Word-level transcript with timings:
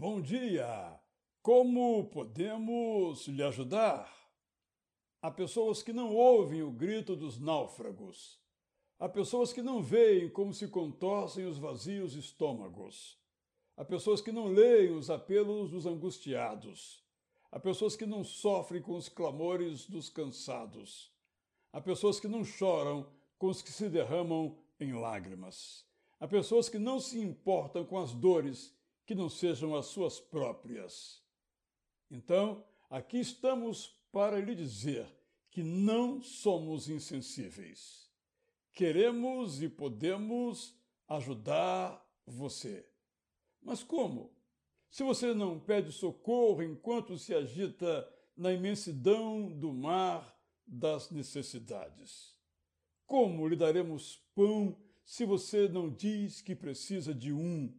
Bom 0.00 0.20
dia! 0.20 0.96
Como 1.42 2.04
podemos 2.04 3.26
lhe 3.26 3.42
ajudar? 3.42 4.08
Há 5.20 5.28
pessoas 5.28 5.82
que 5.82 5.92
não 5.92 6.14
ouvem 6.14 6.62
o 6.62 6.70
grito 6.70 7.16
dos 7.16 7.40
náufragos. 7.40 8.38
Há 8.96 9.08
pessoas 9.08 9.52
que 9.52 9.60
não 9.60 9.82
veem 9.82 10.30
como 10.30 10.54
se 10.54 10.68
contorcem 10.68 11.46
os 11.46 11.58
vazios 11.58 12.14
estômagos. 12.14 13.18
Há 13.76 13.84
pessoas 13.84 14.20
que 14.20 14.30
não 14.30 14.46
leem 14.46 14.92
os 14.92 15.10
apelos 15.10 15.72
dos 15.72 15.84
angustiados. 15.84 17.04
Há 17.50 17.58
pessoas 17.58 17.96
que 17.96 18.06
não 18.06 18.22
sofrem 18.22 18.80
com 18.80 18.94
os 18.94 19.08
clamores 19.08 19.84
dos 19.84 20.08
cansados. 20.08 21.12
Há 21.72 21.80
pessoas 21.80 22.20
que 22.20 22.28
não 22.28 22.44
choram 22.44 23.10
com 23.36 23.48
os 23.48 23.62
que 23.62 23.72
se 23.72 23.88
derramam 23.88 24.56
em 24.78 24.92
lágrimas. 24.92 25.84
Há 26.20 26.28
pessoas 26.28 26.68
que 26.68 26.78
não 26.78 27.00
se 27.00 27.18
importam 27.18 27.84
com 27.84 27.98
as 27.98 28.14
dores 28.14 28.77
que 29.08 29.14
não 29.14 29.30
sejam 29.30 29.74
as 29.74 29.86
suas 29.86 30.20
próprias. 30.20 31.24
Então, 32.10 32.62
aqui 32.90 33.18
estamos 33.18 33.86
para 34.12 34.38
lhe 34.38 34.54
dizer 34.54 35.08
que 35.50 35.62
não 35.62 36.20
somos 36.20 36.90
insensíveis. 36.90 38.12
Queremos 38.70 39.62
e 39.62 39.68
podemos 39.70 40.78
ajudar 41.08 42.06
você. 42.26 42.86
Mas 43.62 43.82
como? 43.82 44.30
Se 44.90 45.02
você 45.02 45.32
não 45.32 45.58
pede 45.58 45.90
socorro 45.90 46.62
enquanto 46.62 47.16
se 47.16 47.34
agita 47.34 48.06
na 48.36 48.52
imensidão 48.52 49.50
do 49.50 49.72
mar 49.72 50.38
das 50.66 51.10
necessidades. 51.10 52.36
Como 53.06 53.48
lhe 53.48 53.56
daremos 53.56 54.16
pão 54.34 54.76
se 55.02 55.24
você 55.24 55.66
não 55.66 55.88
diz 55.88 56.42
que 56.42 56.54
precisa 56.54 57.14
de 57.14 57.32
um? 57.32 57.74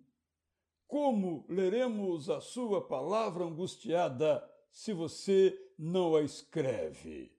Como 0.90 1.46
leremos 1.48 2.32
a 2.32 2.42
sua 2.42 2.82
palavra 2.82 3.44
angustiada 3.44 4.44
se 4.72 4.92
você 4.92 5.56
não 5.78 6.16
a 6.16 6.24
escreve? 6.24 7.32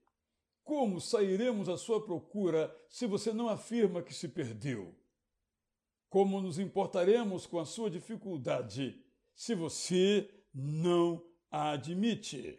Como 0.63 1.01
sairemos 1.01 1.67
à 1.67 1.75
sua 1.75 2.01
procura 2.01 2.73
se 2.87 3.05
você 3.05 3.33
não 3.33 3.49
afirma 3.49 4.01
que 4.01 4.13
se 4.13 4.29
perdeu? 4.29 4.95
Como 6.07 6.39
nos 6.39 6.59
importaremos 6.59 7.45
com 7.45 7.59
a 7.59 7.65
sua 7.65 7.89
dificuldade 7.89 9.03
se 9.35 9.53
você 9.53 10.33
não 10.53 11.21
a 11.51 11.71
admite? 11.71 12.57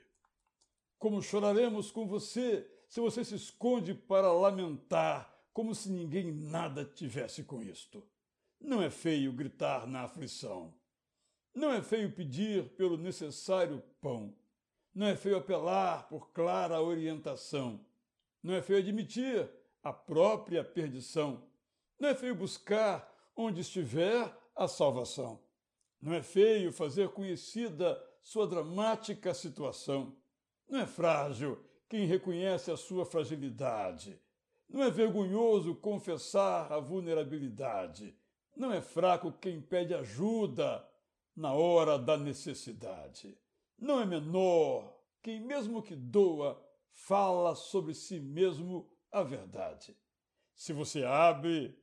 Como 0.99 1.23
choraremos 1.23 1.91
com 1.91 2.07
você 2.07 2.71
se 2.87 3.01
você 3.01 3.25
se 3.25 3.37
esconde 3.37 3.95
para 3.95 4.31
lamentar 4.31 5.35
como 5.55 5.75
se 5.75 5.91
ninguém 5.91 6.31
nada 6.31 6.85
tivesse 6.85 7.45
com 7.45 7.63
isto? 7.63 8.07
Não 8.61 8.83
é 8.83 8.91
feio 8.91 9.33
gritar 9.33 9.87
na 9.87 10.03
aflição. 10.03 10.82
Não 11.55 11.71
é 11.71 11.83
feio 11.83 12.11
pedir 12.11 12.71
pelo 12.77 12.97
necessário 12.97 13.83
pão. 14.01 14.35
Não 14.95 15.07
é 15.07 15.17
feio 15.17 15.37
apelar 15.37 16.09
por 16.09 16.33
clara 16.33 16.81
orientação. 16.81 17.85
Não 18.43 18.55
é 18.55 18.63
feio 18.63 18.79
admitir 18.79 19.49
a 19.83 19.93
própria 19.93 20.65
perdição. 20.65 21.47
Não 21.99 22.09
é 22.09 22.15
feio 22.15 22.35
buscar 22.35 23.09
onde 23.37 23.61
estiver 23.61 24.35
a 24.57 24.67
salvação. 24.67 25.41
Não 26.01 26.15
é 26.15 26.23
feio 26.23 26.73
fazer 26.73 27.11
conhecida 27.11 28.03
sua 28.21 28.47
dramática 28.47 29.35
situação. 29.35 30.17
Não 30.69 30.81
é 30.81 30.87
frágil 30.87 31.63
quem 31.89 32.07
reconhece 32.07 32.71
a 32.71 32.77
sua 32.77 33.05
fragilidade. 33.05 34.19
Não 34.69 34.83
é 34.83 34.91
vergonhoso 34.91 35.75
confessar 35.75 36.73
a 36.73 36.81
vulnerabilidade. 36.81 38.17
Não 38.57 38.73
é 38.73 38.81
fraco 38.81 39.33
quem 39.33 39.61
pede 39.61 39.95
ajuda 39.95 40.87
na 41.35 41.53
hora 41.53 41.99
da 41.99 42.17
necessidade. 42.17 43.37
Não 43.79 44.01
é 44.01 44.07
menor 44.07 44.97
quem, 45.23 45.41
mesmo 45.41 45.83
que 45.83 45.95
doa, 45.95 46.63
fala 46.93 47.55
sobre 47.55 47.95
si 47.95 48.21
mesmo 48.21 48.91
a 49.11 49.23
verdade. 49.23 49.97
Se 50.55 50.73
você 50.73 51.05
abre 51.05 51.79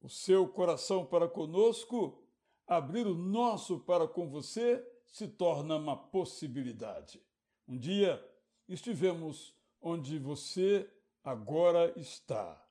o 0.00 0.08
seu 0.08 0.48
coração 0.48 1.04
para 1.04 1.28
conosco, 1.28 2.22
abrir 2.66 3.06
o 3.06 3.14
nosso 3.14 3.80
para 3.80 4.06
com 4.06 4.28
você 4.28 4.84
se 5.06 5.26
torna 5.26 5.76
uma 5.76 5.96
possibilidade. 5.96 7.22
Um 7.66 7.78
dia 7.78 8.22
estivemos 8.68 9.54
onde 9.80 10.18
você 10.18 10.88
agora 11.24 11.92
está. 11.98 12.62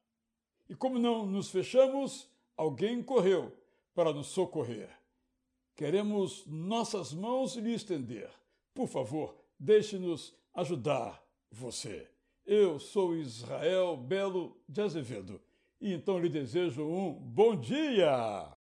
E 0.70 0.76
como 0.76 1.00
não 1.00 1.26
nos 1.26 1.50
fechamos, 1.50 2.30
alguém 2.56 3.02
correu 3.04 3.52
para 3.94 4.14
nos 4.14 4.28
socorrer. 4.28 4.90
Queremos 5.78 6.44
nossas 6.48 7.14
mãos 7.14 7.56
lhe 7.56 7.72
estender. 7.72 8.32
Por 8.74 8.88
favor, 8.88 9.38
deixe-nos 9.60 10.36
ajudar 10.56 11.24
você. 11.52 12.10
Eu 12.44 12.80
sou 12.80 13.16
Israel 13.16 13.96
Belo 13.96 14.58
de 14.68 14.82
Azevedo 14.82 15.40
e 15.80 15.94
então 15.94 16.20
lhe 16.20 16.30
desejo 16.30 16.82
um 16.82 17.14
bom 17.14 17.56
dia! 17.56 18.52